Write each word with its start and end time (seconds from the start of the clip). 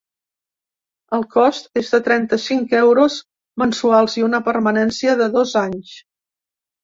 El 1.17 1.25
cost 1.33 1.67
és 1.81 1.91
de 1.95 1.99
trenta-cinc 2.07 2.73
euros 2.79 3.17
mensuals 3.63 4.17
i 4.21 4.25
una 4.29 4.41
permanència 4.49 5.15
de 5.21 5.27
dos 5.37 5.53
anys. 5.65 5.93